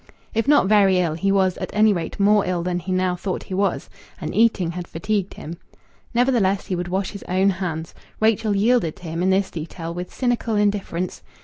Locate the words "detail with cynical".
9.51-10.55